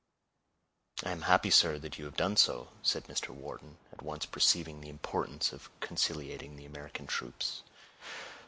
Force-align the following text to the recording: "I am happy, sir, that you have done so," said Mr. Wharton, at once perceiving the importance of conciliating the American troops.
"I 1.05 1.11
am 1.11 1.21
happy, 1.29 1.51
sir, 1.51 1.77
that 1.77 1.99
you 1.99 2.05
have 2.05 2.17
done 2.17 2.35
so," 2.35 2.69
said 2.81 3.03
Mr. 3.05 3.29
Wharton, 3.29 3.77
at 3.93 4.01
once 4.01 4.25
perceiving 4.25 4.81
the 4.81 4.89
importance 4.89 5.53
of 5.53 5.69
conciliating 5.79 6.55
the 6.55 6.65
American 6.65 7.05
troops. 7.05 7.61